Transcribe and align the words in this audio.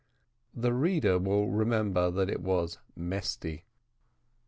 The 0.55 0.73
reader 0.73 1.19
will 1.19 1.47
remember 1.49 2.09
that 2.09 2.27
it 2.27 2.41
was 2.41 2.79
Mesty. 2.95 3.65